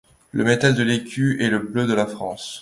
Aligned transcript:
Le 0.31 0.43
métal 0.43 0.73
de 0.73 0.81
l'écu 0.81 1.39
est 1.43 1.51
le 1.51 1.59
bleu 1.59 1.85
de 1.85 1.95
France. 2.05 2.59